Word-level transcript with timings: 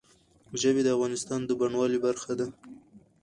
ژبې 0.61 0.81
د 0.83 0.87
افغانستان 0.95 1.39
د 1.45 1.49
بڼوالۍ 1.59 1.99
برخه 2.05 2.31
ده. 2.39 2.47